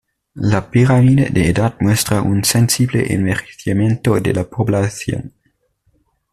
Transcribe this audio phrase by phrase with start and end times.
[0.33, 5.35] La pirámide de edad muestra un sensible envejecimiento de la población.